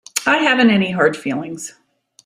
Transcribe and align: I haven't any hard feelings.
I 0.25 0.37
haven't 0.37 0.71
any 0.71 0.89
hard 0.89 1.15
feelings. 1.15 1.75